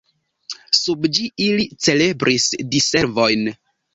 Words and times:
Sub 0.77 1.03
ĝi 1.17 1.27
ili 1.49 1.67
celebris 1.87 2.47
diservojn. 2.77 3.47